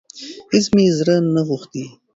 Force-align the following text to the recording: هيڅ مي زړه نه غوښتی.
هيڅ 0.53 0.65
مي 0.75 0.85
زړه 0.97 1.15
نه 1.35 1.41
غوښتی. 1.47 1.83